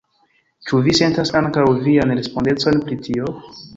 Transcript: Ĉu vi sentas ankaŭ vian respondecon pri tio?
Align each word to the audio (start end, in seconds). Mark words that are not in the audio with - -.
Ĉu 0.69 0.79
vi 0.87 0.95
sentas 0.99 1.31
ankaŭ 1.41 1.65
vian 1.83 2.15
respondecon 2.21 2.81
pri 2.89 2.99
tio? 3.09 3.29